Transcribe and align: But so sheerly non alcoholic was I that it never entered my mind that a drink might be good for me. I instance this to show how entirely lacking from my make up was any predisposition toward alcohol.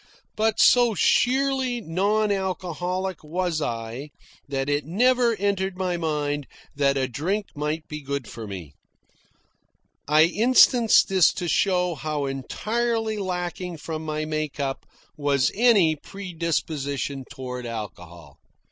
But 0.35 0.59
so 0.59 0.95
sheerly 0.95 1.79
non 1.79 2.31
alcoholic 2.31 3.23
was 3.23 3.61
I 3.61 4.09
that 4.47 4.67
it 4.67 4.83
never 4.83 5.35
entered 5.35 5.77
my 5.77 5.95
mind 5.95 6.47
that 6.75 6.97
a 6.97 7.07
drink 7.07 7.49
might 7.53 7.87
be 7.87 8.01
good 8.01 8.27
for 8.27 8.47
me. 8.47 8.73
I 10.07 10.23
instance 10.23 11.03
this 11.03 11.31
to 11.33 11.47
show 11.47 11.93
how 11.93 12.25
entirely 12.25 13.19
lacking 13.19 13.77
from 13.77 14.03
my 14.03 14.25
make 14.25 14.59
up 14.59 14.87
was 15.17 15.51
any 15.53 15.95
predisposition 15.95 17.23
toward 17.29 17.67
alcohol. 17.67 18.39